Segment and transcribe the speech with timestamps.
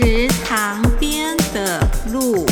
[0.00, 1.80] 池塘边的
[2.12, 2.46] 鹿。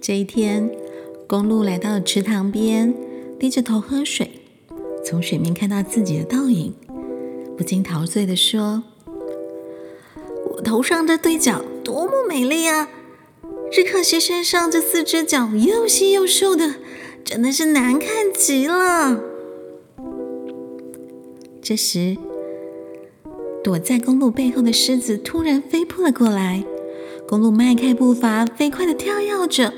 [0.00, 0.68] 这一天，
[1.28, 2.92] 公鹿来到池塘边，
[3.38, 4.40] 低着头喝水，
[5.04, 6.74] 从水面看到自己的倒影，
[7.56, 8.82] 不禁陶醉的说
[10.56, 12.88] ：“我头上这对角多么美丽啊！
[13.70, 16.74] 只可惜身上这四只脚又细又瘦的。”
[17.28, 19.20] 真的是难看极了。
[21.60, 22.16] 这时，
[23.62, 26.64] 躲在公鹿背后的狮子突然飞扑了过来。
[27.28, 29.74] 公鹿迈开步伐，飞快的跳跃着，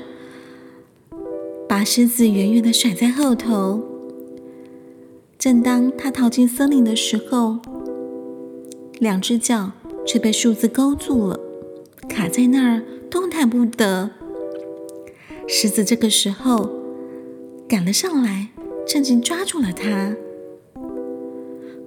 [1.67, 3.81] 把狮子远远的甩在后头。
[5.37, 7.57] 正当他逃进森林的时候，
[8.97, 9.73] 两只脚
[10.05, 11.37] 却被树枝勾住了，
[12.07, 14.11] 卡在那儿，动弹不得。
[15.49, 16.80] 狮子这个时候。
[17.71, 18.49] 赶了上来，
[18.85, 20.13] 趁机抓住了他。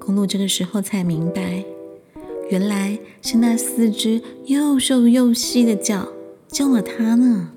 [0.00, 1.62] 公鹿这个时候才明白，
[2.48, 6.08] 原来是那四只又瘦又细的脚
[6.48, 7.50] 救了他呢。